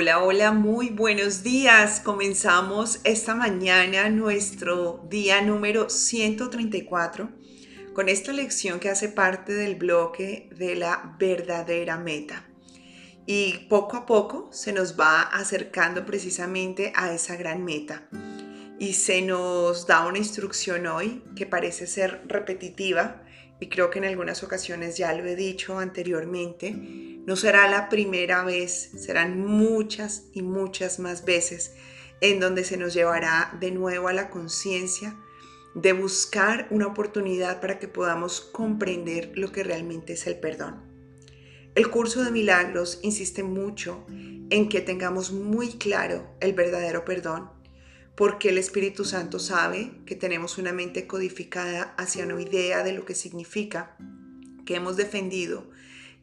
Hola, 0.00 0.22
hola, 0.22 0.52
muy 0.52 0.90
buenos 0.90 1.42
días. 1.42 1.98
Comenzamos 1.98 3.00
esta 3.02 3.34
mañana 3.34 4.08
nuestro 4.10 5.04
día 5.10 5.42
número 5.42 5.90
134 5.90 7.28
con 7.94 8.08
esta 8.08 8.32
lección 8.32 8.78
que 8.78 8.90
hace 8.90 9.08
parte 9.08 9.52
del 9.52 9.74
bloque 9.74 10.50
de 10.56 10.76
la 10.76 11.16
verdadera 11.18 11.96
meta. 11.98 12.46
Y 13.26 13.66
poco 13.68 13.96
a 13.96 14.06
poco 14.06 14.48
se 14.52 14.72
nos 14.72 14.96
va 14.96 15.22
acercando 15.22 16.06
precisamente 16.06 16.92
a 16.94 17.12
esa 17.12 17.34
gran 17.34 17.64
meta. 17.64 18.08
Y 18.78 18.92
se 18.92 19.22
nos 19.22 19.88
da 19.88 20.06
una 20.06 20.18
instrucción 20.18 20.86
hoy 20.86 21.24
que 21.34 21.44
parece 21.44 21.88
ser 21.88 22.22
repetitiva 22.28 23.24
y 23.60 23.68
creo 23.68 23.90
que 23.90 23.98
en 23.98 24.04
algunas 24.04 24.42
ocasiones 24.42 24.96
ya 24.96 25.12
lo 25.14 25.24
he 25.24 25.36
dicho 25.36 25.78
anteriormente 25.78 26.72
no 27.28 27.36
será 27.36 27.68
la 27.68 27.90
primera 27.90 28.42
vez, 28.42 28.90
serán 28.96 29.44
muchas 29.44 30.24
y 30.32 30.40
muchas 30.40 30.98
más 30.98 31.26
veces 31.26 31.74
en 32.22 32.40
donde 32.40 32.64
se 32.64 32.78
nos 32.78 32.94
llevará 32.94 33.54
de 33.60 33.70
nuevo 33.70 34.08
a 34.08 34.12
la 34.12 34.30
conciencia 34.30 35.14
de 35.74 35.92
buscar 35.92 36.66
una 36.70 36.86
oportunidad 36.86 37.60
para 37.60 37.78
que 37.78 37.86
podamos 37.86 38.40
comprender 38.40 39.32
lo 39.34 39.52
que 39.52 39.62
realmente 39.62 40.14
es 40.14 40.26
el 40.26 40.38
perdón. 40.40 40.82
El 41.74 41.90
curso 41.90 42.24
de 42.24 42.30
milagros 42.30 42.98
insiste 43.02 43.42
mucho 43.42 44.04
en 44.08 44.68
que 44.68 44.80
tengamos 44.80 45.30
muy 45.30 45.72
claro 45.72 46.34
el 46.40 46.54
verdadero 46.54 47.04
perdón, 47.04 47.50
porque 48.18 48.48
el 48.48 48.58
Espíritu 48.58 49.04
Santo 49.04 49.38
sabe 49.38 49.92
que 50.04 50.16
tenemos 50.16 50.58
una 50.58 50.72
mente 50.72 51.06
codificada 51.06 51.94
hacia 51.96 52.24
una 52.24 52.42
idea 52.42 52.82
de 52.82 52.92
lo 52.92 53.04
que 53.04 53.14
significa, 53.14 53.96
que 54.66 54.74
hemos 54.74 54.96
defendido 54.96 55.70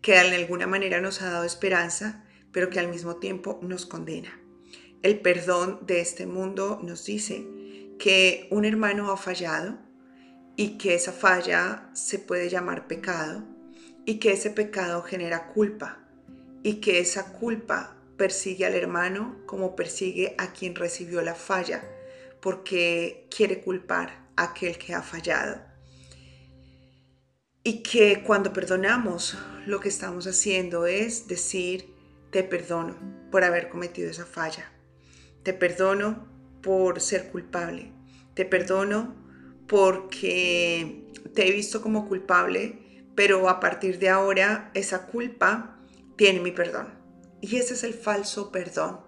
que 0.02 0.12
de 0.12 0.36
alguna 0.36 0.67
manera 0.67 1.00
nos 1.00 1.22
ha 1.22 1.30
dado 1.30 1.45
esperanza, 1.45 2.25
pero 2.52 2.70
que 2.70 2.80
al 2.80 2.89
mismo 2.89 3.16
tiempo 3.16 3.61
nos 3.61 3.86
condena. 3.86 4.38
El 5.03 5.22
perdón 5.22 5.80
de 5.88 6.02
este 6.02 6.25
mundo 6.25 6.81
nos 6.83 7.05
dice 7.05 7.47
que 7.98 8.50
un 8.52 8.66
hermano 8.66 9.09
ha 9.09 9.16
fallado 9.16 9.77
y 10.58 10.77
que 10.77 10.95
esa 10.95 11.14
falla 11.14 11.89
se 11.94 12.20
puede 12.20 12.50
llamar 12.50 12.88
pecado 12.88 13.45
y 14.05 14.16
que 14.16 14.33
ese 14.33 14.50
pecado 14.50 15.02
genera 15.02 15.48
culpa 15.48 16.05
y 16.61 16.81
que 16.81 17.00
esa 17.00 17.31
culpa 17.31 17.95
persigue 18.17 18.66
al 18.66 18.75
hermano 18.75 19.41
como 19.45 19.75
persigue 19.75 20.35
a 20.38 20.53
quien 20.53 20.75
recibió 20.75 21.21
la 21.21 21.35
falla 21.35 21.83
porque 22.39 23.27
quiere 23.35 23.61
culpar 23.61 24.27
a 24.35 24.44
aquel 24.44 24.77
que 24.77 24.94
ha 24.94 25.02
fallado. 25.02 25.61
Y 27.63 27.81
que 27.81 28.21
cuando 28.21 28.53
perdonamos 28.53 29.36
lo 29.66 29.80
que 29.80 29.89
estamos 29.89 30.27
haciendo 30.27 30.86
es 30.86 31.27
decir, 31.27 31.95
te 32.30 32.43
perdono 32.43 32.95
por 33.31 33.43
haber 33.43 33.69
cometido 33.69 34.11
esa 34.11 34.25
falla. 34.25 34.71
Te 35.41 35.53
perdono 35.53 36.27
por 36.61 37.02
ser 37.02 37.31
culpable. 37.31 37.91
Te 38.36 38.45
perdono 38.45 39.16
porque 39.67 41.11
te 41.33 41.47
he 41.47 41.52
visto 41.52 41.81
como 41.81 42.08
culpable, 42.08 43.09
pero 43.16 43.49
a 43.49 43.59
partir 43.59 43.97
de 43.97 44.09
ahora 44.09 44.69
esa 44.75 45.08
culpa 45.08 45.80
tiene 46.16 46.41
mi 46.41 46.52
perdón. 46.52 47.05
Y 47.41 47.58
ese 47.58 47.73
es 47.73 47.83
el 47.83 47.94
falso 47.94 48.52
perdón. 48.52 49.02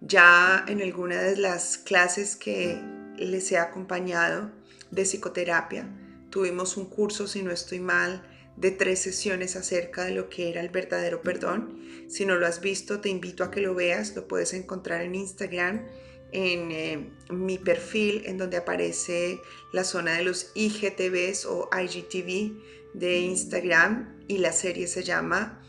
Ya 0.00 0.64
en 0.68 0.82
alguna 0.82 1.22
de 1.22 1.36
las 1.36 1.78
clases 1.78 2.36
que 2.36 2.80
les 3.16 3.50
he 3.52 3.58
acompañado 3.58 4.50
de 4.90 5.02
psicoterapia, 5.02 5.88
Tuvimos 6.30 6.76
un 6.76 6.84
curso, 6.86 7.26
si 7.26 7.42
no 7.42 7.50
estoy 7.50 7.80
mal, 7.80 8.22
de 8.56 8.70
tres 8.70 8.98
sesiones 8.98 9.56
acerca 9.56 10.04
de 10.04 10.10
lo 10.10 10.28
que 10.28 10.50
era 10.50 10.60
el 10.60 10.68
verdadero 10.68 11.22
perdón. 11.22 11.80
Si 12.08 12.26
no 12.26 12.36
lo 12.36 12.46
has 12.46 12.60
visto, 12.60 13.00
te 13.00 13.08
invito 13.08 13.42
a 13.44 13.50
que 13.50 13.60
lo 13.60 13.74
veas. 13.74 14.14
Lo 14.14 14.28
puedes 14.28 14.52
encontrar 14.52 15.02
en 15.02 15.14
Instagram, 15.14 15.86
en 16.32 16.72
eh, 16.72 17.10
mi 17.30 17.58
perfil, 17.58 18.22
en 18.26 18.38
donde 18.38 18.56
aparece 18.56 19.40
la 19.72 19.82
zona 19.82 20.18
de 20.18 20.24
los 20.24 20.50
IGTVs 20.54 21.46
o 21.46 21.70
IGTV 21.72 22.52
de 22.92 23.18
Instagram 23.20 24.22
y 24.28 24.36
la 24.36 24.52
serie 24.52 24.88
se 24.88 25.04
llama 25.04 25.62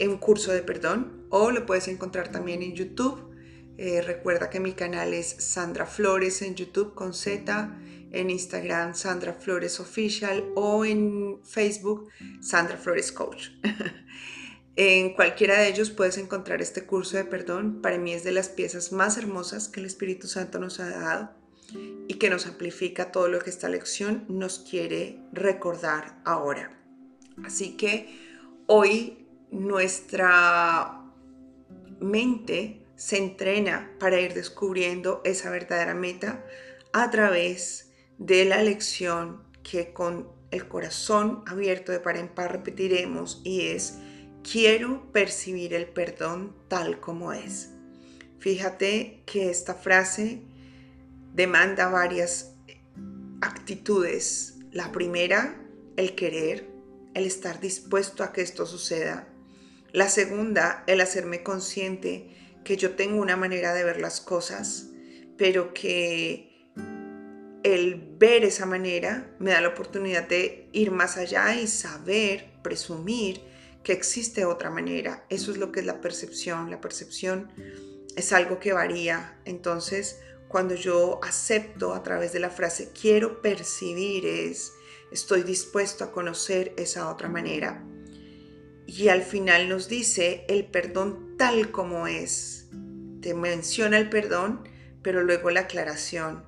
Un 0.00 0.18
curso 0.18 0.52
de 0.52 0.62
perdón. 0.62 1.26
O 1.30 1.50
lo 1.50 1.66
puedes 1.66 1.88
encontrar 1.88 2.30
también 2.30 2.62
en 2.62 2.74
YouTube. 2.74 3.30
Eh, 3.78 4.00
recuerda 4.02 4.48
que 4.50 4.60
mi 4.60 4.72
canal 4.72 5.12
es 5.12 5.36
Sandra 5.38 5.86
Flores 5.86 6.42
en 6.42 6.54
YouTube 6.54 6.94
con 6.94 7.12
Z 7.12 7.76
en 8.12 8.30
Instagram 8.30 8.94
Sandra 8.94 9.34
Flores 9.34 9.80
Official 9.80 10.44
o 10.54 10.84
en 10.84 11.40
Facebook 11.44 12.08
Sandra 12.40 12.76
Flores 12.76 13.12
Coach. 13.12 13.48
en 14.76 15.14
cualquiera 15.14 15.58
de 15.58 15.68
ellos 15.68 15.90
puedes 15.90 16.18
encontrar 16.18 16.62
este 16.62 16.84
curso 16.84 17.16
de 17.16 17.24
perdón. 17.24 17.80
Para 17.82 17.98
mí 17.98 18.12
es 18.12 18.24
de 18.24 18.32
las 18.32 18.48
piezas 18.48 18.92
más 18.92 19.18
hermosas 19.18 19.68
que 19.68 19.80
el 19.80 19.86
Espíritu 19.86 20.26
Santo 20.26 20.58
nos 20.58 20.80
ha 20.80 20.88
dado 20.88 21.30
y 22.08 22.14
que 22.14 22.30
nos 22.30 22.46
amplifica 22.46 23.10
todo 23.10 23.28
lo 23.28 23.40
que 23.40 23.50
esta 23.50 23.68
lección 23.68 24.24
nos 24.28 24.60
quiere 24.60 25.18
recordar 25.32 26.20
ahora. 26.24 26.72
Así 27.44 27.76
que 27.76 28.08
hoy 28.66 29.25
nuestra 29.50 31.02
mente 32.00 32.86
se 32.96 33.18
entrena 33.18 33.90
para 33.98 34.20
ir 34.20 34.34
descubriendo 34.34 35.20
esa 35.24 35.50
verdadera 35.50 35.94
meta 35.94 36.44
a 36.92 37.10
través 37.10 37.92
de 38.18 38.44
la 38.44 38.62
lección 38.62 39.42
que 39.62 39.92
con 39.92 40.28
el 40.50 40.68
corazón 40.68 41.42
abierto 41.46 41.92
de 41.92 42.00
par 42.00 42.16
en 42.16 42.28
par 42.28 42.52
repetiremos 42.52 43.40
y 43.44 43.66
es, 43.66 43.98
quiero 44.42 45.10
percibir 45.12 45.74
el 45.74 45.86
perdón 45.86 46.56
tal 46.68 47.00
como 47.00 47.32
es. 47.32 47.70
Fíjate 48.38 49.22
que 49.26 49.50
esta 49.50 49.74
frase 49.74 50.42
demanda 51.34 51.88
varias 51.88 52.54
actitudes. 53.40 54.58
La 54.70 54.92
primera, 54.92 55.60
el 55.96 56.14
querer, 56.14 56.68
el 57.14 57.24
estar 57.26 57.60
dispuesto 57.60 58.22
a 58.22 58.32
que 58.32 58.42
esto 58.42 58.66
suceda. 58.66 59.28
La 59.92 60.08
segunda, 60.08 60.84
el 60.86 61.00
hacerme 61.00 61.42
consciente 61.42 62.58
que 62.64 62.76
yo 62.76 62.96
tengo 62.96 63.20
una 63.20 63.36
manera 63.36 63.74
de 63.74 63.84
ver 63.84 64.00
las 64.00 64.20
cosas, 64.20 64.90
pero 65.38 65.72
que 65.72 66.70
el 67.62 68.14
ver 68.18 68.44
esa 68.44 68.66
manera 68.66 69.34
me 69.38 69.50
da 69.50 69.60
la 69.60 69.68
oportunidad 69.68 70.28
de 70.28 70.68
ir 70.72 70.90
más 70.90 71.16
allá 71.16 71.54
y 71.54 71.66
saber, 71.66 72.52
presumir 72.62 73.40
que 73.82 73.92
existe 73.92 74.44
otra 74.44 74.70
manera. 74.70 75.24
Eso 75.30 75.52
es 75.52 75.58
lo 75.58 75.72
que 75.72 75.80
es 75.80 75.86
la 75.86 76.00
percepción. 76.00 76.70
La 76.70 76.80
percepción 76.80 77.52
es 78.16 78.32
algo 78.32 78.58
que 78.58 78.72
varía. 78.72 79.40
Entonces, 79.44 80.18
cuando 80.48 80.74
yo 80.74 81.20
acepto 81.22 81.94
a 81.94 82.02
través 82.02 82.32
de 82.32 82.40
la 82.40 82.50
frase 82.50 82.90
quiero 82.92 83.42
percibir 83.42 84.26
es 84.26 84.72
estoy 85.10 85.42
dispuesto 85.42 86.04
a 86.04 86.12
conocer 86.12 86.72
esa 86.76 87.10
otra 87.10 87.28
manera. 87.28 87.84
Y 88.86 89.08
al 89.08 89.22
final 89.22 89.68
nos 89.68 89.88
dice 89.88 90.44
el 90.48 90.66
perdón 90.66 91.36
tal 91.36 91.70
como 91.70 92.06
es. 92.06 92.68
Te 93.20 93.34
menciona 93.34 93.98
el 93.98 94.08
perdón, 94.08 94.68
pero 95.02 95.22
luego 95.22 95.50
la 95.50 95.60
aclaración 95.60 96.44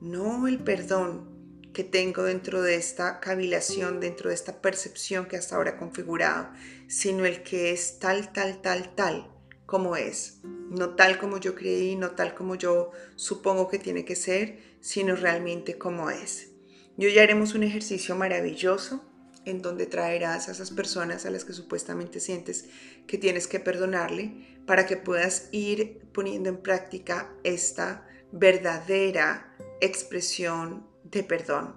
no 0.00 0.46
el 0.46 0.58
perdón 0.58 1.70
que 1.72 1.84
tengo 1.84 2.22
dentro 2.22 2.62
de 2.62 2.76
esta 2.76 3.20
cavilación, 3.20 4.00
dentro 4.00 4.30
de 4.30 4.34
esta 4.34 4.62
percepción 4.62 5.26
que 5.26 5.36
hasta 5.36 5.56
ahora 5.56 5.72
he 5.72 5.76
configurado, 5.76 6.48
sino 6.86 7.26
el 7.26 7.42
que 7.42 7.70
es 7.70 7.98
tal, 7.98 8.32
tal, 8.32 8.62
tal, 8.62 8.94
tal 8.94 9.30
como 9.66 9.96
es. 9.96 10.40
No 10.44 10.94
tal 10.94 11.18
como 11.18 11.38
yo 11.38 11.54
creí, 11.54 11.96
no 11.96 12.12
tal 12.12 12.34
como 12.34 12.54
yo 12.54 12.92
supongo 13.14 13.68
que 13.68 13.78
tiene 13.78 14.04
que 14.04 14.16
ser, 14.16 14.58
sino 14.80 15.16
realmente 15.16 15.76
como 15.76 16.10
es. 16.10 16.48
Y 16.96 17.06
hoy 17.06 17.18
haremos 17.18 17.54
un 17.54 17.62
ejercicio 17.62 18.16
maravilloso 18.16 19.04
en 19.46 19.62
donde 19.62 19.86
traerás 19.86 20.48
a 20.48 20.52
esas 20.52 20.70
personas 20.70 21.24
a 21.24 21.30
las 21.30 21.44
que 21.44 21.54
supuestamente 21.54 22.20
sientes 22.20 22.66
que 23.06 23.16
tienes 23.16 23.46
que 23.46 23.60
perdonarle 23.60 24.60
para 24.66 24.84
que 24.84 24.98
puedas 24.98 25.48
ir 25.52 26.02
poniendo 26.12 26.50
en 26.50 26.58
práctica 26.58 27.32
esta 27.44 28.06
verdadera 28.32 29.56
expresión 29.80 30.86
de 31.04 31.22
perdón. 31.22 31.76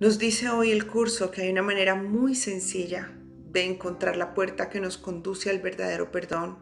Nos 0.00 0.18
dice 0.18 0.48
hoy 0.48 0.70
el 0.70 0.86
curso 0.86 1.30
que 1.30 1.42
hay 1.42 1.50
una 1.50 1.62
manera 1.62 1.94
muy 1.94 2.34
sencilla 2.34 3.12
de 3.50 3.64
encontrar 3.64 4.16
la 4.16 4.34
puerta 4.34 4.70
que 4.70 4.80
nos 4.80 4.96
conduce 4.96 5.50
al 5.50 5.58
verdadero 5.58 6.10
perdón 6.10 6.58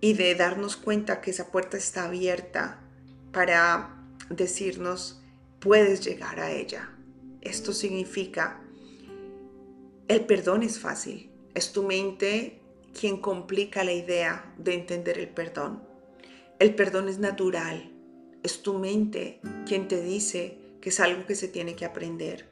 y 0.00 0.14
de 0.14 0.34
darnos 0.34 0.76
cuenta 0.76 1.20
que 1.20 1.30
esa 1.30 1.52
puerta 1.52 1.76
está 1.76 2.04
abierta 2.04 2.80
para 3.32 4.04
decirnos, 4.30 5.22
puedes 5.60 6.04
llegar 6.04 6.40
a 6.40 6.50
ella. 6.50 6.90
Esto 7.40 7.72
significa, 7.72 8.60
el 10.10 10.26
perdón 10.26 10.64
es 10.64 10.80
fácil, 10.80 11.30
es 11.54 11.72
tu 11.72 11.84
mente 11.84 12.60
quien 12.98 13.18
complica 13.18 13.84
la 13.84 13.92
idea 13.92 14.52
de 14.58 14.74
entender 14.74 15.18
el 15.18 15.28
perdón. 15.28 15.84
El 16.58 16.74
perdón 16.74 17.08
es 17.08 17.18
natural, 17.18 17.92
es 18.42 18.60
tu 18.60 18.76
mente 18.76 19.40
quien 19.68 19.86
te 19.86 20.02
dice 20.02 20.58
que 20.80 20.88
es 20.88 20.98
algo 20.98 21.26
que 21.26 21.36
se 21.36 21.46
tiene 21.46 21.76
que 21.76 21.84
aprender. 21.84 22.48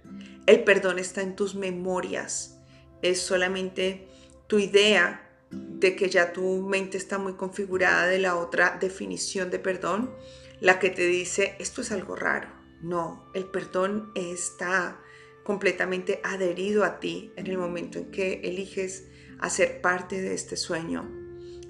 El 0.47 0.63
perdón 0.63 1.01
está 1.01 1.21
en 1.21 1.35
tus 1.35 1.57
memorias. 1.57 2.61
Es 3.03 3.23
solamente 3.23 4.07
tu 4.47 4.61
idea 4.61 5.29
de 5.51 5.97
que 5.97 6.09
ya 6.09 6.33
tu 6.33 6.63
mente 6.63 6.97
está 6.97 7.19
muy 7.19 7.33
configurada 7.33 8.07
de 8.07 8.21
la 8.21 8.37
otra 8.37 8.79
definición 8.81 9.51
de 9.51 9.59
perdón, 9.59 10.15
la 10.61 10.79
que 10.79 10.91
te 10.91 11.09
dice 11.09 11.57
esto 11.59 11.81
es 11.81 11.91
algo 11.91 12.15
raro. 12.15 12.51
No, 12.83 13.29
el 13.35 13.47
perdón 13.47 14.13
está 14.15 15.01
completamente 15.49 16.21
adherido 16.25 16.85
a 16.85 17.01
ti 17.01 17.33
en 17.37 17.47
el 17.47 17.57
momento 17.57 17.99
en 17.99 18.11
que 18.11 18.43
eliges 18.45 19.09
hacer 19.39 19.81
parte 19.81 20.21
de 20.21 20.35
este 20.35 20.59
sueño. 20.59 21.11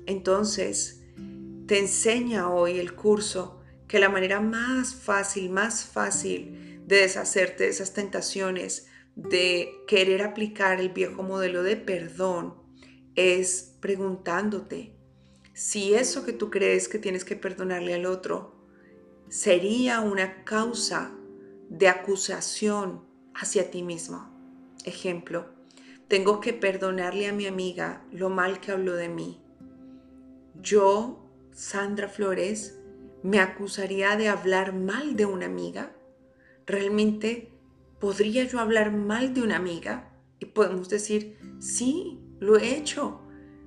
Entonces, 0.04 1.04
te 1.68 1.78
enseña 1.78 2.50
hoy 2.50 2.80
el 2.80 2.96
curso 2.96 3.60
que 3.86 4.00
la 4.00 4.08
manera 4.08 4.40
más 4.40 4.96
fácil, 4.96 5.50
más 5.50 5.84
fácil 5.84 6.82
de 6.88 6.96
deshacerte 6.96 7.62
de 7.62 7.70
esas 7.70 7.94
tentaciones, 7.94 8.88
de 9.14 9.70
querer 9.86 10.22
aplicar 10.22 10.80
el 10.80 10.88
viejo 10.88 11.22
modelo 11.22 11.62
de 11.62 11.76
perdón, 11.76 12.54
es 13.14 13.76
preguntándote 13.78 14.96
si 15.54 15.94
eso 15.94 16.24
que 16.24 16.32
tú 16.32 16.50
crees 16.50 16.88
que 16.88 16.98
tienes 16.98 17.24
que 17.24 17.36
perdonarle 17.36 17.94
al 17.94 18.06
otro 18.06 18.56
sería 19.28 20.00
una 20.00 20.42
causa 20.42 21.12
de 21.70 21.86
acusación 21.86 23.07
hacia 23.40 23.70
ti 23.70 23.82
mismo. 23.82 24.28
Ejemplo, 24.84 25.46
tengo 26.08 26.40
que 26.40 26.52
perdonarle 26.52 27.28
a 27.28 27.32
mi 27.32 27.46
amiga 27.46 28.02
lo 28.10 28.30
mal 28.30 28.60
que 28.60 28.72
habló 28.72 28.94
de 28.94 29.08
mí. 29.08 29.40
Yo, 30.60 31.24
Sandra 31.52 32.08
Flores, 32.08 32.78
me 33.22 33.40
acusaría 33.40 34.16
de 34.16 34.28
hablar 34.28 34.72
mal 34.72 35.16
de 35.16 35.26
una 35.26 35.46
amiga. 35.46 35.92
¿Realmente 36.66 37.52
podría 38.00 38.44
yo 38.44 38.60
hablar 38.60 38.92
mal 38.92 39.34
de 39.34 39.42
una 39.42 39.56
amiga? 39.56 40.12
Y 40.38 40.46
podemos 40.46 40.88
decir, 40.88 41.38
sí, 41.58 42.20
lo 42.40 42.56
he 42.56 42.76
hecho. 42.76 43.20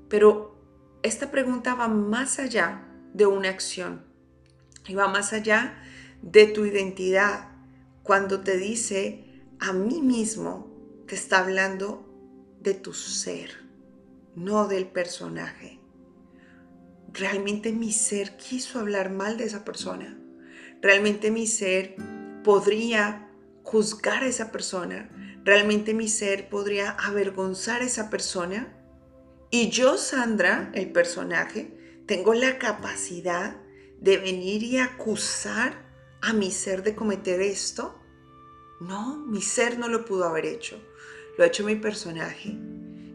Pero 0.09 0.57
esta 1.03 1.31
pregunta 1.31 1.75
va 1.75 1.87
más 1.87 2.39
allá 2.39 2.87
de 3.13 3.25
una 3.25 3.49
acción 3.49 4.05
y 4.87 4.95
va 4.95 5.07
más 5.07 5.33
allá 5.33 5.81
de 6.21 6.47
tu 6.47 6.65
identidad. 6.65 7.49
Cuando 8.03 8.41
te 8.41 8.57
dice 8.57 9.30
a 9.61 9.73
mí 9.73 10.01
mismo, 10.01 10.67
te 11.07 11.13
está 11.13 11.37
hablando 11.37 12.03
de 12.61 12.73
tu 12.73 12.93
ser, 12.93 13.51
no 14.35 14.67
del 14.67 14.87
personaje. 14.87 15.79
Realmente 17.13 17.71
mi 17.71 17.91
ser 17.91 18.37
quiso 18.37 18.79
hablar 18.79 19.11
mal 19.11 19.37
de 19.37 19.43
esa 19.45 19.63
persona. 19.63 20.17
Realmente 20.81 21.29
mi 21.29 21.45
ser 21.45 21.95
podría 22.43 23.29
juzgar 23.61 24.23
a 24.23 24.27
esa 24.27 24.51
persona. 24.51 25.11
Realmente 25.43 25.93
mi 25.93 26.07
ser 26.07 26.49
podría 26.49 26.91
avergonzar 26.91 27.81
a 27.81 27.85
esa 27.85 28.09
persona. 28.09 28.75
Y 29.51 29.69
yo, 29.69 29.99
Sandra, 29.99 30.71
el 30.73 30.91
personaje, 30.91 32.01
tengo 32.07 32.33
la 32.33 32.57
capacidad 32.57 33.57
de 33.99 34.17
venir 34.17 34.63
y 34.63 34.79
acusar 34.79 35.85
a 36.19 36.33
mi 36.33 36.49
ser 36.49 36.81
de 36.81 36.95
cometer 36.95 37.41
esto. 37.41 38.00
No, 38.81 39.15
mi 39.27 39.43
ser 39.43 39.77
no 39.77 39.87
lo 39.87 40.05
pudo 40.05 40.25
haber 40.25 40.47
hecho. 40.47 40.81
Lo 41.37 41.43
ha 41.43 41.47
hecho 41.47 41.63
mi 41.63 41.75
personaje, 41.75 42.57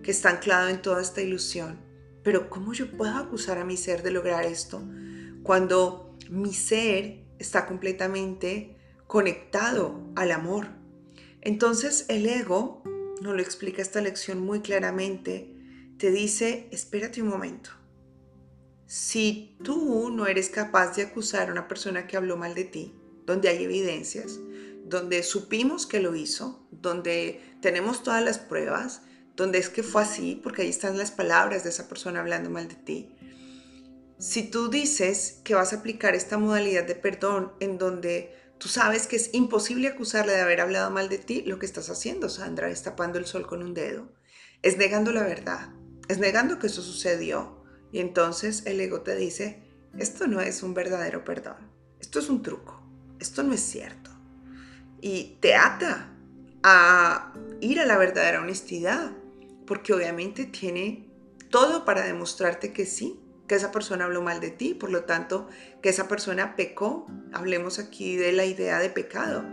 que 0.04 0.12
está 0.12 0.30
anclado 0.30 0.68
en 0.68 0.80
toda 0.80 1.02
esta 1.02 1.22
ilusión. 1.22 1.80
Pero 2.22 2.48
¿cómo 2.48 2.72
yo 2.72 2.88
puedo 2.92 3.16
acusar 3.16 3.58
a 3.58 3.64
mi 3.64 3.76
ser 3.76 4.04
de 4.04 4.12
lograr 4.12 4.44
esto 4.44 4.80
cuando 5.42 6.16
mi 6.30 6.54
ser 6.54 7.24
está 7.40 7.66
completamente 7.66 8.76
conectado 9.08 10.00
al 10.14 10.30
amor? 10.30 10.68
Entonces 11.40 12.06
el 12.08 12.26
ego, 12.26 12.84
nos 13.20 13.34
lo 13.34 13.42
explica 13.42 13.82
esta 13.82 14.00
lección 14.00 14.38
muy 14.38 14.60
claramente, 14.60 15.52
te 15.98 16.12
dice, 16.12 16.68
espérate 16.70 17.22
un 17.22 17.28
momento. 17.28 17.70
Si 18.86 19.56
tú 19.64 20.10
no 20.10 20.28
eres 20.28 20.48
capaz 20.48 20.94
de 20.94 21.02
acusar 21.02 21.48
a 21.48 21.52
una 21.52 21.66
persona 21.66 22.06
que 22.06 22.16
habló 22.16 22.36
mal 22.36 22.54
de 22.54 22.64
ti, 22.64 22.94
donde 23.24 23.48
hay 23.48 23.64
evidencias, 23.64 24.38
donde 24.88 25.25
supimos 25.25 25.85
que 25.87 26.00
lo 26.00 26.15
hizo, 26.15 26.69
donde 26.71 27.41
tenemos 27.61 28.05
todas 28.05 28.25
las 28.25 28.38
pruebas, 28.38 29.03
donde 29.35 29.59
es 29.59 29.69
que 29.69 29.83
fue 29.83 30.03
así, 30.03 30.41
porque 30.43 30.62
ahí 30.62 30.69
están 30.69 30.97
las 30.97 31.11
palabras 31.11 31.65
de 31.65 31.71
esa 31.71 31.88
persona 31.88 32.21
hablando 32.21 32.50
mal 32.50 32.69
de 32.69 32.77
ti. 32.77 33.17
Si 34.19 34.49
tú 34.49 34.71
dices 34.71 35.41
que 35.44 35.55
vas 35.55 35.73
a 35.73 35.77
aplicar 35.77 36.15
esta 36.15 36.38
modalidad 36.38 36.85
de 36.85 36.94
perdón 36.94 37.53
en 37.59 37.79
donde 37.79 38.33
tú 38.59 38.69
sabes 38.69 39.09
que 39.09 39.17
es 39.17 39.35
imposible 39.35 39.88
acusarle 39.88 40.33
de 40.33 40.41
haber 40.41 40.61
hablado 40.61 40.91
mal 40.91 41.09
de 41.09 41.19
ti, 41.19 41.43
lo 41.43 41.59
que 41.59 41.67
estás 41.67 41.91
haciendo, 41.91 42.29
Sandra, 42.29 42.71
es 42.71 42.83
tapando 42.83 43.19
el 43.19 43.27
sol 43.27 43.47
con 43.47 43.62
un 43.62 43.75
dedo, 43.75 44.12
es 44.62 44.79
negando 44.79 45.11
la 45.11 45.25
verdad, 45.25 45.75
es 46.09 46.19
negando 46.19 46.59
que 46.61 46.69
eso 46.69 46.81
sucedió. 46.81 47.65
Y 47.93 47.99
entonces 47.99 48.62
el 48.67 48.81
ego 48.81 49.03
te 49.03 49.17
dice, 49.17 49.65
esto 49.99 50.29
no 50.29 50.41
es 50.41 50.62
un 50.62 50.75
verdadero 50.75 51.25
perdón, 51.25 51.73
esto 52.00 52.21
es 52.21 52.31
un 52.31 52.43
truco, 52.43 52.81
esto 53.19 53.43
no 53.43 53.53
es 53.53 53.61
cierto 53.61 54.15
y 55.06 55.37
te 55.38 55.55
ata 55.55 56.08
a 56.64 57.32
ir 57.61 57.79
a 57.79 57.87
la 57.87 57.97
verdadera 57.97 58.41
honestidad, 58.41 59.12
porque 59.64 59.94
obviamente 59.94 60.47
tiene 60.47 61.08
todo 61.49 61.85
para 61.85 62.05
demostrarte 62.05 62.73
que 62.73 62.87
sí, 62.87 63.20
que 63.47 63.55
esa 63.55 63.70
persona 63.70 64.06
habló 64.06 64.20
mal 64.20 64.41
de 64.41 64.50
ti, 64.50 64.75
por 64.75 64.91
lo 64.91 65.05
tanto, 65.05 65.47
que 65.81 65.91
esa 65.91 66.08
persona 66.08 66.56
pecó. 66.56 67.06
Hablemos 67.32 67.79
aquí 67.79 68.17
de 68.17 68.32
la 68.32 68.47
idea 68.47 68.81
de 68.81 68.91
pecado. 68.91 69.44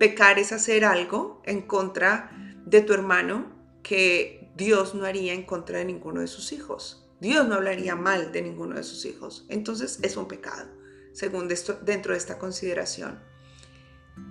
Pecar 0.00 0.40
es 0.40 0.50
hacer 0.50 0.84
algo 0.84 1.42
en 1.44 1.62
contra 1.62 2.32
de 2.66 2.80
tu 2.80 2.92
hermano 2.92 3.52
que 3.84 4.50
Dios 4.56 4.96
no 4.96 5.04
haría 5.04 5.32
en 5.32 5.44
contra 5.44 5.78
de 5.78 5.84
ninguno 5.84 6.22
de 6.22 6.26
sus 6.26 6.50
hijos. 6.50 7.08
Dios 7.20 7.46
no 7.46 7.54
hablaría 7.54 7.94
mal 7.94 8.32
de 8.32 8.42
ninguno 8.42 8.74
de 8.74 8.82
sus 8.82 9.04
hijos. 9.04 9.46
Entonces 9.48 10.00
es 10.02 10.16
un 10.16 10.26
pecado, 10.26 10.68
según 11.12 11.46
dentro 11.46 12.14
de 12.14 12.18
esta 12.18 12.36
consideración. 12.36 13.37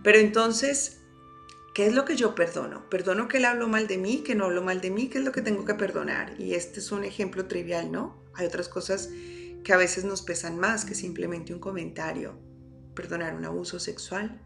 Pero 0.08 0.20
entonces, 0.20 1.02
¿qué 1.74 1.86
es 1.86 1.94
lo 1.94 2.06
que 2.06 2.16
yo 2.16 2.34
perdono? 2.34 2.90
¿Perdono 2.90 3.28
que 3.28 3.40
él 3.40 3.46
habló 3.46 3.68
mal 3.68 3.88
de 3.88 3.98
mí, 3.98 4.24
que 4.24 4.36
no 4.36 4.46
habló 4.46 4.64
mal 4.64 4.80
de 4.80 4.90
mí? 4.90 5.10
¿Qué 5.10 5.18
es 5.18 5.26
lo 5.26 5.34
que 5.34 5.42
tengo 5.42 5.66
que 5.66 5.74
perdonar? 5.74 6.40
Y 6.40 6.54
este 6.54 6.80
es 6.80 6.94
un 6.94 7.04
ejemplo 7.04 7.48
trivial, 7.48 7.92
¿no? 7.92 8.24
Hay 8.34 8.46
otras 8.46 8.70
cosas 8.70 9.10
que 9.66 9.74
a 9.74 9.76
veces 9.76 10.06
nos 10.06 10.22
pesan 10.22 10.58
más 10.58 10.86
que 10.86 10.96
simplemente 10.96 11.54
un 11.54 11.60
comentario. 11.60 12.40
Perdonar 12.96 13.36
un 13.36 13.44
abuso 13.44 13.82
sexual, 13.82 14.42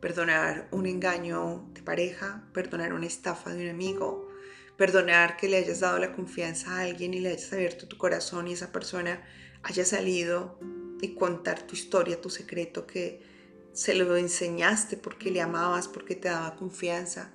perdonar 0.00 0.68
un 0.70 0.86
engaño 0.86 1.68
de 1.74 1.82
pareja, 1.82 2.48
perdonar 2.54 2.94
una 2.94 3.04
estafa 3.04 3.52
de 3.52 3.64
un 3.64 3.68
amigo, 3.68 4.30
perdonar 4.78 5.36
que 5.36 5.50
le 5.50 5.58
hayas 5.58 5.80
dado 5.80 5.98
la 5.98 6.14
confianza 6.14 6.78
a 6.78 6.80
alguien 6.84 7.12
y 7.12 7.20
le 7.20 7.28
hayas 7.28 7.52
abierto 7.52 7.88
tu 7.88 7.98
corazón 7.98 8.48
y 8.48 8.54
esa 8.54 8.72
persona 8.72 9.22
haya 9.64 9.84
salido 9.84 10.58
y 11.02 11.14
contar 11.14 11.60
tu 11.66 11.74
historia, 11.74 12.22
tu 12.22 12.30
secreto 12.30 12.86
que 12.86 13.33
se 13.74 13.94
lo 13.94 14.16
enseñaste 14.16 14.96
porque 14.96 15.30
le 15.30 15.42
amabas, 15.42 15.88
porque 15.88 16.14
te 16.14 16.28
daba 16.28 16.56
confianza. 16.56 17.32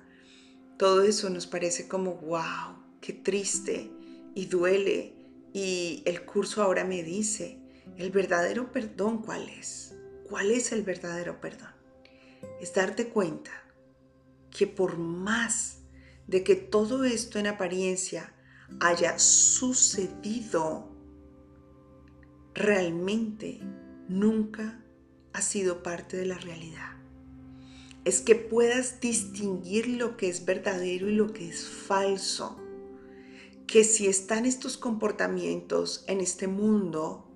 Todo 0.78 1.02
eso 1.02 1.28
nos 1.28 1.46
parece 1.46 1.86
como, 1.86 2.14
wow, 2.14 2.82
qué 3.00 3.12
triste 3.12 3.90
y 4.34 4.46
duele. 4.46 5.14
Y 5.52 6.02
el 6.06 6.24
curso 6.24 6.62
ahora 6.62 6.84
me 6.84 7.02
dice, 7.02 7.58
el 7.98 8.10
verdadero 8.10 8.72
perdón, 8.72 9.22
¿cuál 9.22 9.48
es? 9.50 9.94
¿Cuál 10.28 10.50
es 10.50 10.72
el 10.72 10.82
verdadero 10.82 11.40
perdón? 11.40 11.74
Es 12.60 12.72
darte 12.72 13.08
cuenta 13.08 13.50
que 14.50 14.66
por 14.66 14.96
más 14.96 15.80
de 16.26 16.42
que 16.42 16.56
todo 16.56 17.04
esto 17.04 17.38
en 17.38 17.48
apariencia 17.48 18.32
haya 18.80 19.18
sucedido, 19.18 20.88
realmente 22.54 23.60
nunca 24.08 24.79
ha 25.32 25.42
sido 25.42 25.82
parte 25.82 26.16
de 26.16 26.26
la 26.26 26.38
realidad. 26.38 26.96
Es 28.04 28.20
que 28.20 28.34
puedas 28.34 29.00
distinguir 29.00 29.88
lo 29.88 30.16
que 30.16 30.28
es 30.28 30.44
verdadero 30.44 31.08
y 31.08 31.12
lo 31.12 31.32
que 31.32 31.48
es 31.48 31.68
falso. 31.68 32.58
Que 33.66 33.84
si 33.84 34.06
están 34.06 34.46
estos 34.46 34.76
comportamientos 34.76 36.04
en 36.08 36.20
este 36.20 36.48
mundo, 36.48 37.26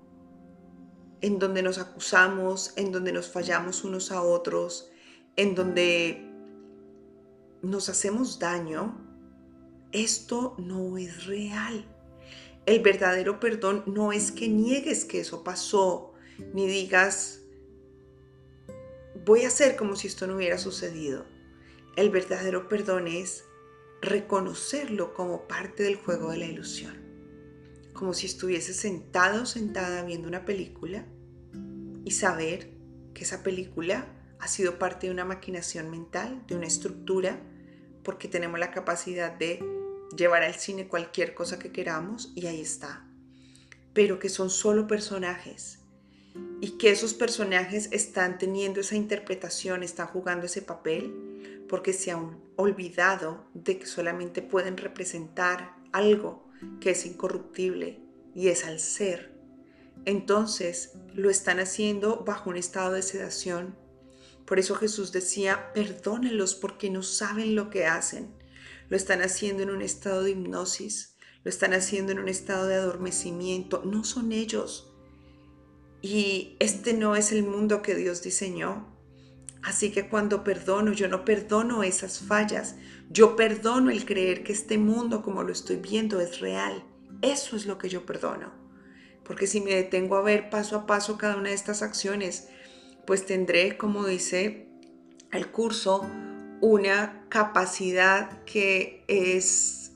en 1.21 1.39
donde 1.39 1.61
nos 1.61 1.77
acusamos, 1.77 2.73
en 2.75 2.91
donde 2.91 3.11
nos 3.11 3.29
fallamos 3.29 3.83
unos 3.83 4.11
a 4.11 4.21
otros, 4.21 4.91
en 5.35 5.55
donde 5.55 6.29
nos 7.61 7.89
hacemos 7.89 8.39
daño, 8.39 9.01
esto 9.91 10.55
no 10.57 10.97
es 10.97 11.25
real. 11.25 11.85
El 12.65 12.81
verdadero 12.81 13.39
perdón 13.39 13.83
no 13.85 14.11
es 14.11 14.31
que 14.31 14.49
niegues 14.49 15.05
que 15.05 15.21
eso 15.21 15.43
pasó, 15.43 16.13
ni 16.53 16.67
digas, 16.67 17.44
voy 19.25 19.43
a 19.43 19.47
hacer 19.47 19.75
como 19.75 19.95
si 19.95 20.07
esto 20.07 20.27
no 20.27 20.35
hubiera 20.35 20.59
sucedido. 20.59 21.25
El 21.97 22.11
verdadero 22.11 22.69
perdón 22.69 23.07
es 23.07 23.43
reconocerlo 24.01 25.13
como 25.13 25.47
parte 25.47 25.83
del 25.83 25.95
juego 25.95 26.31
de 26.31 26.37
la 26.37 26.45
ilusión. 26.45 26.93
Como 27.93 28.13
si 28.13 28.27
estuviese 28.27 28.73
sentado 28.73 29.43
o 29.43 29.45
sentada 29.45 30.03
viendo 30.03 30.27
una 30.27 30.45
película 30.45 31.05
y 32.03 32.11
saber 32.11 32.71
que 33.15 33.23
esa 33.23 33.41
película 33.41 34.07
ha 34.39 34.47
sido 34.47 34.77
parte 34.77 35.07
de 35.07 35.13
una 35.13 35.25
maquinación 35.25 35.89
mental, 35.89 36.43
de 36.45 36.55
una 36.55 36.67
estructura, 36.67 37.41
porque 38.03 38.27
tenemos 38.27 38.59
la 38.59 38.69
capacidad 38.69 39.31
de 39.31 39.63
llevar 40.15 40.43
al 40.43 40.53
cine 40.53 40.87
cualquier 40.87 41.33
cosa 41.33 41.57
que 41.57 41.71
queramos 41.71 42.31
y 42.35 42.45
ahí 42.45 42.61
está. 42.61 43.09
Pero 43.93 44.19
que 44.19 44.29
son 44.29 44.51
solo 44.51 44.85
personajes 44.85 45.79
y 46.61 46.77
que 46.77 46.89
esos 46.89 47.13
personajes 47.13 47.89
están 47.91 48.37
teniendo 48.37 48.79
esa 48.79 48.95
interpretación, 48.95 49.83
están 49.83 50.07
jugando 50.07 50.45
ese 50.45 50.61
papel, 50.61 51.65
porque 51.67 51.93
se 51.93 52.11
han 52.11 52.39
olvidado 52.55 53.45
de 53.53 53.79
que 53.79 53.85
solamente 53.85 54.41
pueden 54.41 54.77
representar 54.77 55.75
algo 55.91 56.47
que 56.79 56.91
es 56.91 57.05
incorruptible 57.05 57.99
y 58.33 58.49
es 58.49 58.65
al 58.65 58.79
ser. 58.79 59.33
Entonces 60.05 60.93
lo 61.13 61.29
están 61.29 61.59
haciendo 61.59 62.23
bajo 62.25 62.49
un 62.49 62.57
estado 62.57 62.93
de 62.93 63.01
sedación. 63.01 63.75
Por 64.45 64.59
eso 64.59 64.75
Jesús 64.75 65.11
decía, 65.11 65.73
perdónenlos 65.73 66.53
porque 66.55 66.89
no 66.89 67.01
saben 67.01 67.55
lo 67.55 67.69
que 67.69 67.85
hacen. 67.85 68.35
Lo 68.89 68.97
están 68.97 69.21
haciendo 69.21 69.63
en 69.63 69.71
un 69.71 69.81
estado 69.81 70.21
de 70.21 70.31
hipnosis, 70.31 71.15
lo 71.43 71.49
están 71.49 71.73
haciendo 71.73 72.11
en 72.11 72.19
un 72.19 72.27
estado 72.27 72.67
de 72.67 72.75
adormecimiento. 72.75 73.81
No 73.83 74.03
son 74.03 74.31
ellos, 74.31 74.94
y 76.05 76.55
este 76.59 76.93
no 76.93 77.15
es 77.15 77.31
el 77.31 77.41
mundo 77.41 77.81
que 77.81 77.95
Dios 77.95 78.21
diseñó. 78.21 78.85
Así 79.63 79.89
que 79.91 80.07
cuando 80.07 80.43
perdono, 80.43 80.93
yo 80.93 81.07
no 81.07 81.25
perdono 81.25 81.81
esas 81.81 82.19
fallas, 82.19 82.75
yo 83.09 83.35
perdono 83.35 83.89
el 83.89 84.05
creer 84.05 84.43
que 84.43 84.53
este 84.53 84.77
mundo 84.77 85.23
como 85.23 85.41
lo 85.41 85.51
estoy 85.51 85.77
viendo 85.77 86.21
es 86.21 86.41
real. 86.41 86.83
Eso 87.23 87.55
es 87.55 87.65
lo 87.65 87.79
que 87.79 87.89
yo 87.89 88.05
perdono. 88.05 88.53
Porque 89.23 89.47
si 89.47 89.61
me 89.61 89.73
detengo 89.73 90.15
a 90.17 90.21
ver 90.21 90.51
paso 90.51 90.75
a 90.75 90.85
paso 90.85 91.17
cada 91.17 91.37
una 91.37 91.49
de 91.49 91.55
estas 91.55 91.81
acciones, 91.81 92.49
pues 93.07 93.25
tendré, 93.25 93.75
como 93.75 94.05
dice 94.05 94.69
el 95.31 95.47
curso, 95.47 96.07
una 96.61 97.25
capacidad 97.29 98.43
que 98.43 99.03
es, 99.07 99.93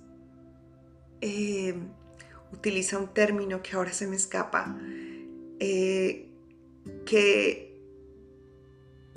eh, 1.22 1.76
utiliza 2.52 2.98
un 2.98 3.14
término 3.14 3.62
que 3.62 3.76
ahora 3.76 3.94
se 3.94 4.08
me 4.08 4.16
escapa, 4.16 4.76
eh, 5.60 6.32
que 7.06 7.70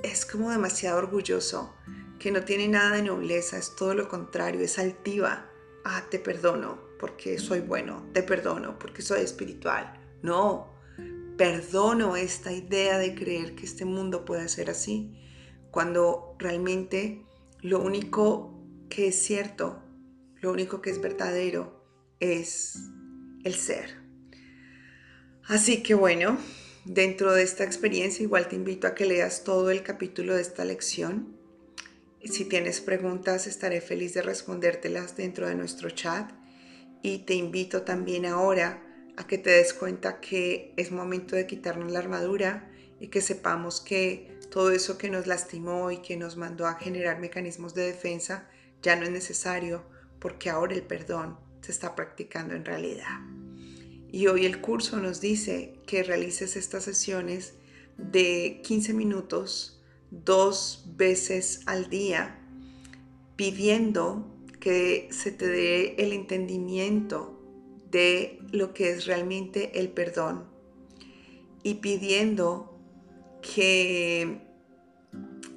es 0.03 0.27
como 0.27 0.51
demasiado 0.51 0.99
orgulloso, 0.99 1.75
que 2.19 2.31
no 2.31 2.45
tiene 2.45 2.69
nada 2.69 2.97
de 2.97 3.03
nobleza, 3.03 3.59
es 3.59 3.75
todo 3.77 3.95
lo 3.95 4.09
contrario, 4.09 4.61
es 4.61 4.79
altiva. 4.79 5.49
Ah, 5.85 6.05
te 6.11 6.19
perdono 6.19 6.79
porque 6.99 7.39
soy 7.39 7.61
bueno, 7.61 8.07
te 8.13 8.23
perdono 8.23 8.79
porque 8.79 9.03
soy 9.03 9.23
espiritual. 9.23 10.01
No, 10.23 10.73
perdono 11.37 12.17
esta 12.17 12.53
idea 12.53 12.99
de 12.99 13.15
creer 13.15 13.55
que 13.55 13.65
este 13.65 13.85
mundo 13.85 14.25
puede 14.25 14.49
ser 14.49 14.71
así, 14.71 15.19
cuando 15.71 16.37
realmente 16.39 17.25
lo 17.61 17.81
único 17.81 18.55
que 18.89 19.09
es 19.09 19.23
cierto, 19.23 19.83
lo 20.41 20.53
único 20.53 20.81
que 20.81 20.91
es 20.91 21.01
verdadero 21.01 21.85
es 22.21 22.79
el 23.45 23.55
ser. 23.55 24.02
Así 25.53 25.83
que 25.83 25.93
bueno, 25.93 26.39
dentro 26.87 27.35
de 27.35 27.43
esta 27.43 27.63
experiencia 27.63 28.23
igual 28.23 28.49
te 28.49 28.57
invito 28.57 28.87
a 28.87 28.95
que 28.95 29.05
leas 29.05 29.45
todo 29.45 29.71
el 29.71 29.83
capítulo 29.83 30.35
de 30.35 30.41
esta 30.41 30.65
lección. 30.65 31.37
Si 32.25 32.47
tienes 32.47 32.81
preguntas, 32.81 33.47
estaré 33.47 33.83
feliz 33.83 34.15
de 34.15 34.23
respondértelas 34.23 35.15
dentro 35.15 35.47
de 35.47 35.55
nuestro 35.55 35.91
chat. 35.91 36.31
Y 37.03 37.27
te 37.27 37.35
invito 37.35 37.83
también 37.83 38.25
ahora 38.25 38.83
a 39.19 39.27
que 39.27 39.37
te 39.37 39.51
des 39.51 39.75
cuenta 39.75 40.21
que 40.21 40.73
es 40.79 40.91
momento 40.91 41.37
de 41.37 41.47
quitarnos 41.47 41.93
la 41.93 41.99
armadura 41.99 42.71
y 42.99 43.09
que 43.09 43.21
sepamos 43.21 43.83
que 43.83 44.39
todo 44.51 44.71
eso 44.71 44.97
que 44.97 45.11
nos 45.11 45.27
lastimó 45.27 45.91
y 45.91 45.99
que 45.99 46.17
nos 46.17 46.39
mandó 46.39 46.67
a 46.67 46.77
generar 46.77 47.21
mecanismos 47.21 47.75
de 47.75 47.85
defensa 47.85 48.49
ya 48.81 48.97
no 48.97 49.05
es 49.05 49.11
necesario 49.11 49.85
porque 50.19 50.49
ahora 50.49 50.73
el 50.73 50.83
perdón 50.83 51.39
se 51.61 51.73
está 51.73 51.95
practicando 51.95 52.55
en 52.55 52.65
realidad. 52.65 53.21
Y 54.13 54.27
hoy 54.27 54.45
el 54.45 54.61
curso 54.61 54.99
nos 54.99 55.23
dice 55.23 55.75
que 55.87 56.03
realices 56.03 56.55
estas 56.57 56.85
sesiones 56.85 57.55
de 57.97 58.61
15 58.63 58.93
minutos 58.93 59.83
dos 60.11 60.85
veces 60.97 61.63
al 61.65 61.89
día, 61.89 62.39
pidiendo 63.37 64.31
que 64.61 65.09
se 65.11 65.33
te 65.33 65.49
dé 65.49 65.95
el 65.97 66.13
entendimiento 66.13 67.41
de 67.91 68.39
lo 68.53 68.75
que 68.75 68.91
es 68.91 69.07
realmente 69.07 69.81
el 69.81 69.89
perdón 69.89 70.47
y 71.63 71.75
pidiendo 71.75 72.79
que 73.41 74.43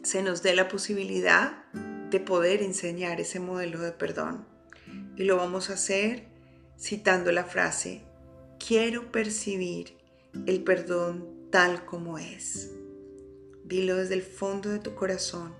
se 0.04 0.24
nos 0.24 0.44
dé 0.44 0.56
la 0.56 0.70
posibilidad 0.70 1.66
de 2.10 2.20
poder 2.22 2.62
enseñar 2.62 3.20
ese 3.20 3.40
modelo 3.40 3.80
de 3.80 3.92
perdón. 3.92 4.48
Y 5.18 5.24
lo 5.24 5.36
vamos 5.38 5.70
a 5.70 5.74
hacer 5.74 6.28
citando 6.80 7.32
la 7.32 7.44
frase, 7.44 8.04
quiero 8.66 9.12
percibir 9.12 9.96
el 10.48 10.64
perdón 10.64 11.50
tal 11.52 11.86
como 11.86 12.18
es. 12.18 12.72
Dilo 13.64 13.98
desde 13.98 14.16
el 14.16 14.24
fondo 14.24 14.70
de 14.70 14.80
tu 14.80 14.96
corazón. 14.96 15.54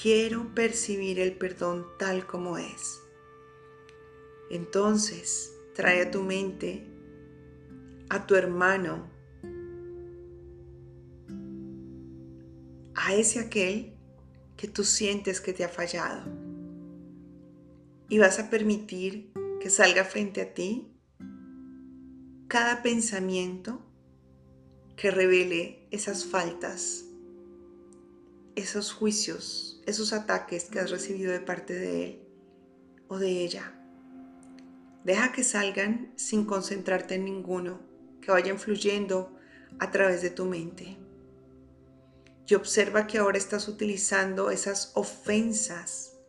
Quiero 0.00 0.54
percibir 0.54 1.20
el 1.20 1.36
perdón 1.36 1.86
tal 1.98 2.26
como 2.26 2.56
es. 2.56 3.00
Entonces, 4.50 5.52
trae 5.74 6.02
a 6.02 6.10
tu 6.10 6.22
mente 6.22 6.86
a 8.10 8.26
tu 8.26 8.36
hermano, 8.36 9.10
a 12.94 13.14
ese 13.14 13.40
aquel 13.40 13.94
que 14.56 14.68
tú 14.68 14.84
sientes 14.84 15.40
que 15.40 15.52
te 15.52 15.64
ha 15.64 15.68
fallado. 15.68 16.22
Y 18.08 18.18
vas 18.18 18.38
a 18.38 18.50
permitir 18.50 19.32
que 19.60 19.68
salga 19.68 20.04
frente 20.04 20.42
a 20.42 20.54
ti 20.54 20.93
cada 22.54 22.82
pensamiento 22.82 23.82
que 24.94 25.10
revele 25.10 25.88
esas 25.90 26.24
faltas, 26.24 27.04
esos 28.54 28.92
juicios, 28.92 29.82
esos 29.86 30.12
ataques 30.12 30.66
que 30.66 30.78
has 30.78 30.92
recibido 30.92 31.32
de 31.32 31.40
parte 31.40 31.74
de 31.74 32.04
él 32.04 32.22
o 33.08 33.18
de 33.18 33.42
ella. 33.42 33.74
Deja 35.02 35.32
que 35.32 35.42
salgan 35.42 36.12
sin 36.14 36.44
concentrarte 36.44 37.16
en 37.16 37.24
ninguno, 37.24 37.80
que 38.22 38.30
vayan 38.30 38.60
fluyendo 38.60 39.36
a 39.80 39.90
través 39.90 40.22
de 40.22 40.30
tu 40.30 40.44
mente. 40.44 40.96
Y 42.46 42.54
observa 42.54 43.08
que 43.08 43.18
ahora 43.18 43.36
estás 43.36 43.66
utilizando 43.66 44.52
esas 44.52 44.92
ofensas 44.94 46.20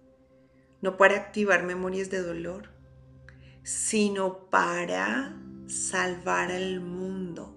no 0.81 0.97
para 0.97 1.17
activar 1.17 1.61
memorias 1.61 2.09
de 2.09 2.23
dolor, 2.23 2.71
sino 3.61 4.49
para 4.49 5.44
salvar 5.67 6.51
al 6.51 6.79
mundo 6.79 7.55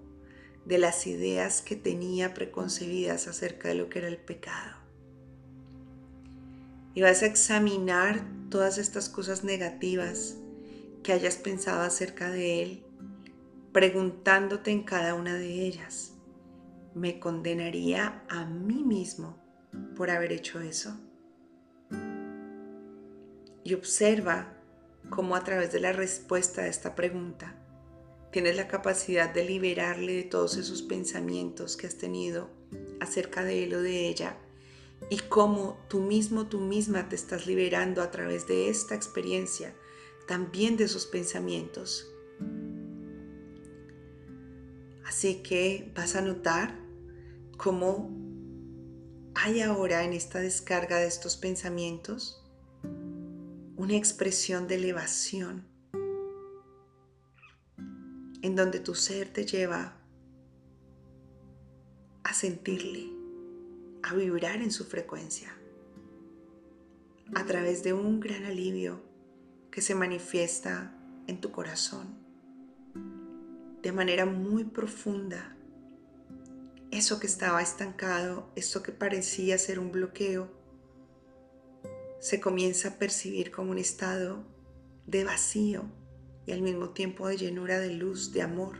de 0.65 0.77
las 0.77 1.07
ideas 1.07 1.61
que 1.61 1.75
tenía 1.75 2.33
preconcebidas 2.33 3.27
acerca 3.27 3.69
de 3.69 3.75
lo 3.75 3.89
que 3.89 3.99
era 3.99 4.07
el 4.07 4.17
pecado. 4.17 4.77
Y 6.93 7.01
vas 7.01 7.21
a 7.23 7.27
examinar 7.27 8.23
todas 8.49 8.77
estas 8.77 9.09
cosas 9.09 9.43
negativas 9.43 10.37
que 11.03 11.13
hayas 11.13 11.37
pensado 11.37 11.81
acerca 11.81 12.29
de 12.29 12.63
Él, 12.63 12.83
preguntándote 13.71 14.71
en 14.71 14.83
cada 14.83 15.13
una 15.13 15.35
de 15.35 15.65
ellas, 15.65 16.13
¿me 16.93 17.19
condenaría 17.19 18.23
a 18.27 18.45
mí 18.45 18.83
mismo 18.83 19.37
por 19.95 20.09
haber 20.09 20.31
hecho 20.31 20.59
eso? 20.59 20.99
Y 23.63 23.73
observa 23.75 24.53
cómo 25.09 25.35
a 25.35 25.43
través 25.43 25.71
de 25.71 25.79
la 25.79 25.93
respuesta 25.93 26.61
a 26.61 26.67
esta 26.67 26.95
pregunta 26.95 27.55
Tienes 28.31 28.55
la 28.55 28.67
capacidad 28.67 29.33
de 29.33 29.43
liberarle 29.43 30.13
de 30.13 30.23
todos 30.23 30.57
esos 30.57 30.83
pensamientos 30.83 31.77
que 31.77 31.87
has 31.87 31.95
tenido 31.95 32.49
acerca 32.99 33.43
de 33.43 33.63
él 33.63 33.73
o 33.73 33.81
de 33.81 34.07
ella 34.07 34.37
y 35.09 35.17
cómo 35.17 35.79
tú 35.87 36.01
mismo, 36.01 36.47
tú 36.47 36.59
misma 36.59 37.09
te 37.09 37.15
estás 37.15 37.47
liberando 37.47 38.01
a 38.01 38.11
través 38.11 38.47
de 38.47 38.69
esta 38.69 38.95
experiencia 38.95 39.73
también 40.27 40.77
de 40.77 40.83
esos 40.83 41.07
pensamientos. 41.07 42.07
Así 45.05 45.41
que 45.41 45.91
vas 45.95 46.15
a 46.15 46.21
notar 46.21 46.77
cómo 47.57 48.11
hay 49.33 49.61
ahora 49.61 50.03
en 50.03 50.13
esta 50.13 50.39
descarga 50.39 50.97
de 50.97 51.07
estos 51.07 51.35
pensamientos 51.35 52.45
una 53.75 53.95
expresión 53.95 54.67
de 54.67 54.75
elevación 54.75 55.68
en 58.41 58.55
donde 58.55 58.79
tu 58.79 58.95
ser 58.95 59.29
te 59.29 59.45
lleva 59.45 59.97
a 62.23 62.33
sentirle, 62.33 63.09
a 64.03 64.13
vibrar 64.13 64.61
en 64.61 64.71
su 64.71 64.85
frecuencia, 64.85 65.55
a 67.35 67.45
través 67.45 67.83
de 67.83 67.93
un 67.93 68.19
gran 68.19 68.45
alivio 68.45 69.01
que 69.71 69.81
se 69.81 69.95
manifiesta 69.95 70.95
en 71.27 71.41
tu 71.41 71.51
corazón 71.51 72.19
de 73.81 73.91
manera 73.91 74.25
muy 74.25 74.63
profunda. 74.63 75.55
Eso 76.91 77.19
que 77.19 77.27
estaba 77.27 77.61
estancado, 77.61 78.51
eso 78.55 78.83
que 78.83 78.91
parecía 78.91 79.57
ser 79.57 79.79
un 79.79 79.91
bloqueo, 79.91 80.49
se 82.19 82.41
comienza 82.41 82.89
a 82.89 82.93
percibir 82.95 83.51
como 83.51 83.71
un 83.71 83.77
estado 83.77 84.43
de 85.07 85.23
vacío 85.23 85.85
y 86.49 86.51
al 86.51 86.63
mismo 86.63 86.89
tiempo 86.89 87.27
de 87.27 87.37
llenura 87.37 87.79
de 87.79 87.93
luz, 87.93 88.31
de 88.31 88.41
amor. 88.41 88.77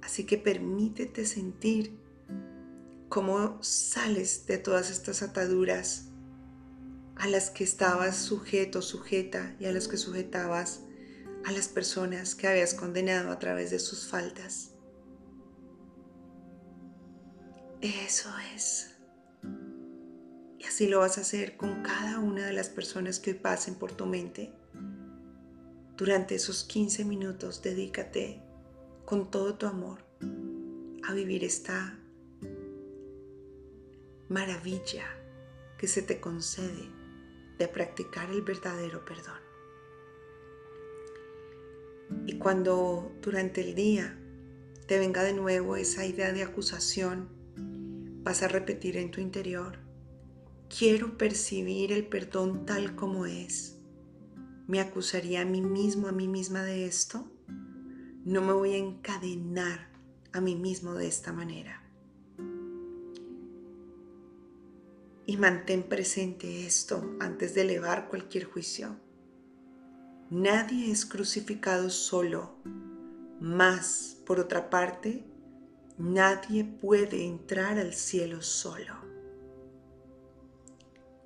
Así 0.00 0.24
que 0.24 0.38
permítete 0.38 1.26
sentir 1.26 1.98
cómo 3.10 3.62
sales 3.62 4.46
de 4.46 4.56
todas 4.56 4.90
estas 4.90 5.22
ataduras 5.22 6.08
a 7.16 7.28
las 7.28 7.50
que 7.50 7.62
estabas 7.62 8.16
sujeto, 8.16 8.80
sujeta 8.80 9.54
y 9.60 9.66
a 9.66 9.72
las 9.72 9.86
que 9.86 9.98
sujetabas 9.98 10.80
a 11.44 11.52
las 11.52 11.68
personas 11.68 12.34
que 12.34 12.48
habías 12.48 12.72
condenado 12.72 13.30
a 13.30 13.38
través 13.38 13.70
de 13.70 13.78
sus 13.78 14.08
faltas. 14.08 14.70
Eso 17.82 18.30
es. 18.54 18.96
Y 20.58 20.64
así 20.64 20.88
lo 20.88 21.00
vas 21.00 21.18
a 21.18 21.20
hacer 21.20 21.58
con 21.58 21.82
cada 21.82 22.18
una 22.18 22.46
de 22.46 22.54
las 22.54 22.70
personas 22.70 23.20
que 23.20 23.32
hoy 23.32 23.38
pasen 23.38 23.74
por 23.74 23.92
tu 23.92 24.06
mente. 24.06 24.54
Durante 25.96 26.34
esos 26.34 26.64
15 26.64 27.06
minutos 27.06 27.62
dedícate 27.62 28.42
con 29.06 29.30
todo 29.30 29.54
tu 29.54 29.64
amor 29.64 30.04
a 31.02 31.14
vivir 31.14 31.42
esta 31.42 31.98
maravilla 34.28 35.06
que 35.78 35.88
se 35.88 36.02
te 36.02 36.20
concede 36.20 36.90
de 37.58 37.68
practicar 37.68 38.28
el 38.30 38.42
verdadero 38.42 39.06
perdón. 39.06 39.40
Y 42.26 42.36
cuando 42.36 43.12
durante 43.22 43.62
el 43.62 43.74
día 43.74 44.18
te 44.86 44.98
venga 44.98 45.22
de 45.22 45.32
nuevo 45.32 45.76
esa 45.76 46.04
idea 46.04 46.30
de 46.30 46.42
acusación, 46.42 47.30
vas 48.22 48.42
a 48.42 48.48
repetir 48.48 48.98
en 48.98 49.10
tu 49.10 49.22
interior, 49.22 49.78
quiero 50.68 51.16
percibir 51.16 51.90
el 51.90 52.06
perdón 52.06 52.66
tal 52.66 52.96
como 52.96 53.24
es. 53.24 53.75
¿Me 54.66 54.80
acusaría 54.80 55.42
a 55.42 55.44
mí 55.44 55.60
mismo, 55.60 56.08
a 56.08 56.12
mí 56.12 56.28
misma 56.28 56.62
de 56.62 56.86
esto? 56.86 57.30
No 58.24 58.42
me 58.42 58.52
voy 58.52 58.74
a 58.74 58.78
encadenar 58.78 59.88
a 60.32 60.40
mí 60.40 60.56
mismo 60.56 60.94
de 60.94 61.06
esta 61.06 61.32
manera. 61.32 61.82
Y 65.26 65.36
mantén 65.36 65.82
presente 65.82 66.66
esto 66.66 67.16
antes 67.20 67.54
de 67.54 67.62
elevar 67.62 68.08
cualquier 68.08 68.44
juicio. 68.44 68.96
Nadie 70.30 70.90
es 70.90 71.06
crucificado 71.06 71.90
solo, 71.90 72.56
más 73.40 74.18
por 74.24 74.40
otra 74.40 74.70
parte, 74.70 75.24
Nadie 75.98 76.62
puede 76.62 77.24
entrar 77.24 77.78
al 77.78 77.94
cielo 77.94 78.42
solo. 78.42 78.94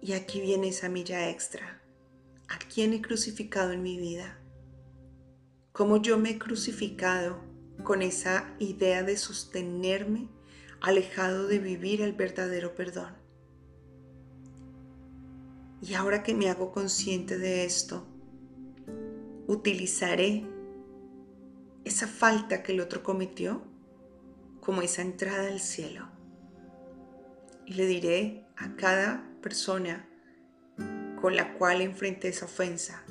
Y 0.00 0.12
aquí 0.12 0.40
viene 0.40 0.68
esa 0.68 0.88
milla 0.88 1.28
extra. 1.28 1.82
¿A 2.50 2.58
quién 2.58 2.92
he 2.92 3.00
crucificado 3.00 3.70
en 3.70 3.80
mi 3.84 3.96
vida? 3.96 4.36
¿Cómo 5.70 5.98
yo 5.98 6.18
me 6.18 6.30
he 6.30 6.38
crucificado 6.38 7.38
con 7.84 8.02
esa 8.02 8.56
idea 8.58 9.04
de 9.04 9.16
sostenerme 9.16 10.28
alejado 10.80 11.46
de 11.46 11.60
vivir 11.60 12.02
el 12.02 12.12
verdadero 12.12 12.74
perdón? 12.74 13.14
Y 15.80 15.94
ahora 15.94 16.24
que 16.24 16.34
me 16.34 16.50
hago 16.50 16.72
consciente 16.72 17.38
de 17.38 17.64
esto, 17.64 18.04
utilizaré 19.46 20.44
esa 21.84 22.08
falta 22.08 22.64
que 22.64 22.72
el 22.72 22.80
otro 22.80 23.04
cometió 23.04 23.62
como 24.58 24.82
esa 24.82 25.02
entrada 25.02 25.46
al 25.46 25.60
cielo. 25.60 26.08
Y 27.64 27.74
le 27.74 27.86
diré 27.86 28.44
a 28.56 28.74
cada 28.74 29.38
persona 29.40 30.09
con 31.20 31.36
la 31.36 31.54
cual 31.54 31.80
enfrenté 31.80 32.28
esa 32.28 32.46
ofensa 32.46 33.04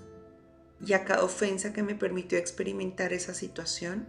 y 0.86 0.94
a 0.94 1.06
cada 1.06 1.24
ofensa 1.24 1.74
que 1.74 1.84
me 1.84 1.96
permitió 1.96 2.38
experimentar 2.38 3.14
esa 3.14 3.34
situación, 3.34 4.08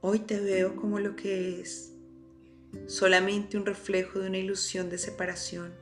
hoy 0.00 0.20
te 0.20 0.40
veo 0.40 0.76
como 0.76 0.98
lo 0.98 1.16
que 1.16 1.60
es, 1.60 1.92
solamente 2.86 3.56
un 3.56 3.66
reflejo 3.66 4.18
de 4.18 4.28
una 4.28 4.38
ilusión 4.38 4.90
de 4.90 4.98
separación. 4.98 5.74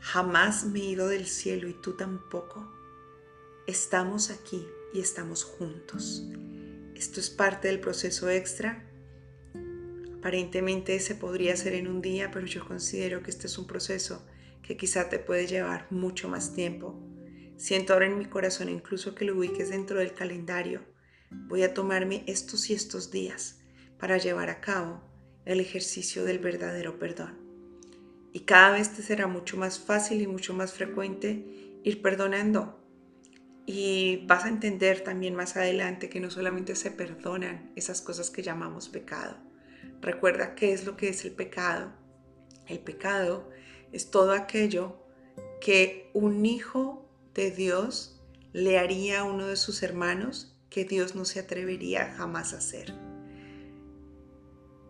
Jamás 0.00 0.64
me 0.64 0.80
he 0.80 0.84
ido 0.84 1.08
del 1.08 1.26
cielo 1.26 1.68
y 1.68 1.74
tú 1.74 1.94
tampoco. 1.96 2.72
Estamos 3.66 4.30
aquí 4.30 4.66
y 4.94 5.00
estamos 5.00 5.44
juntos. 5.44 6.24
Esto 6.94 7.20
es 7.20 7.28
parte 7.30 7.68
del 7.68 7.80
proceso 7.80 8.30
extra 8.30 8.86
Aparentemente 10.26 10.98
se 10.98 11.14
podría 11.14 11.52
hacer 11.52 11.74
en 11.74 11.86
un 11.86 12.02
día, 12.02 12.32
pero 12.32 12.46
yo 12.46 12.66
considero 12.66 13.22
que 13.22 13.30
este 13.30 13.46
es 13.46 13.58
un 13.58 13.66
proceso 13.68 14.26
que 14.66 14.76
quizá 14.76 15.08
te 15.08 15.18
puede 15.18 15.46
llevar 15.46 15.86
mucho 15.90 16.28
más 16.28 16.54
tiempo. 16.54 17.00
Siento 17.56 17.92
ahora 17.92 18.06
en 18.06 18.18
mi 18.18 18.26
corazón 18.26 18.68
incluso 18.68 19.14
que 19.14 19.24
lo 19.24 19.36
ubiques 19.36 19.70
dentro 19.70 19.98
del 19.98 20.14
calendario. 20.14 20.82
Voy 21.30 21.62
a 21.62 21.72
tomarme 21.72 22.24
estos 22.26 22.68
y 22.70 22.74
estos 22.74 23.10
días 23.10 23.60
para 23.98 24.18
llevar 24.18 24.50
a 24.50 24.60
cabo 24.60 25.02
el 25.44 25.60
ejercicio 25.60 26.24
del 26.24 26.38
verdadero 26.38 26.98
perdón. 26.98 27.38
Y 28.32 28.40
cada 28.40 28.72
vez 28.72 28.94
te 28.94 29.02
será 29.02 29.26
mucho 29.26 29.56
más 29.56 29.78
fácil 29.78 30.20
y 30.20 30.26
mucho 30.26 30.52
más 30.52 30.72
frecuente 30.72 31.78
ir 31.84 32.02
perdonando. 32.02 32.82
Y 33.64 34.24
vas 34.26 34.44
a 34.44 34.48
entender 34.48 35.00
también 35.00 35.34
más 35.34 35.56
adelante 35.56 36.08
que 36.08 36.20
no 36.20 36.30
solamente 36.30 36.76
se 36.76 36.90
perdonan 36.90 37.72
esas 37.76 38.00
cosas 38.02 38.30
que 38.30 38.42
llamamos 38.42 38.88
pecado, 38.88 39.36
Recuerda 40.00 40.54
qué 40.54 40.72
es 40.72 40.84
lo 40.84 40.96
que 40.96 41.08
es 41.08 41.24
el 41.24 41.32
pecado. 41.32 41.92
El 42.68 42.78
pecado 42.80 43.48
es 43.92 44.10
todo 44.10 44.32
aquello 44.32 44.96
que 45.60 46.10
un 46.14 46.44
hijo 46.46 47.08
de 47.34 47.50
Dios 47.50 48.20
le 48.52 48.78
haría 48.78 49.20
a 49.20 49.24
uno 49.24 49.46
de 49.46 49.56
sus 49.56 49.82
hermanos 49.82 50.56
que 50.70 50.84
Dios 50.84 51.14
no 51.14 51.24
se 51.24 51.40
atrevería 51.40 52.14
jamás 52.16 52.52
a 52.52 52.58
hacer. 52.58 52.94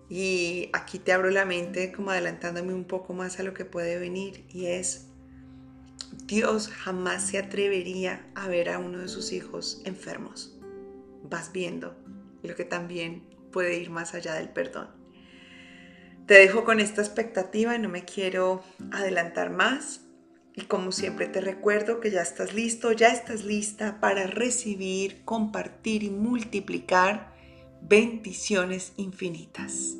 Y 0.08 0.70
aquí 0.72 0.98
te 0.98 1.12
abro 1.12 1.30
la 1.30 1.44
mente 1.44 1.90
como 1.92 2.10
adelantándome 2.10 2.74
un 2.74 2.84
poco 2.84 3.12
más 3.12 3.40
a 3.40 3.42
lo 3.42 3.54
que 3.54 3.64
puede 3.64 3.98
venir 3.98 4.44
y 4.50 4.66
es, 4.66 5.06
Dios 6.26 6.68
jamás 6.68 7.26
se 7.26 7.38
atrevería 7.38 8.24
a 8.34 8.46
ver 8.48 8.70
a 8.70 8.78
uno 8.78 8.98
de 8.98 9.08
sus 9.08 9.32
hijos 9.32 9.82
enfermos. 9.84 10.56
Vas 11.24 11.52
viendo 11.52 11.96
lo 12.42 12.54
que 12.54 12.64
también 12.64 13.22
puede 13.50 13.78
ir 13.78 13.90
más 13.90 14.14
allá 14.14 14.34
del 14.34 14.48
perdón. 14.48 14.95
Te 16.26 16.34
dejo 16.34 16.64
con 16.64 16.80
esta 16.80 17.02
expectativa 17.02 17.78
no 17.78 17.88
me 17.88 18.04
quiero 18.04 18.62
adelantar 18.90 19.50
más. 19.50 20.00
Y 20.54 20.62
como 20.62 20.90
siempre 20.90 21.28
te 21.28 21.40
recuerdo 21.40 22.00
que 22.00 22.10
ya 22.10 22.22
estás 22.22 22.54
listo, 22.54 22.90
ya 22.92 23.08
estás 23.08 23.44
lista 23.44 24.00
para 24.00 24.26
recibir, 24.26 25.22
compartir 25.24 26.02
y 26.02 26.10
multiplicar 26.10 27.32
bendiciones 27.82 28.92
infinitas. 28.96 29.96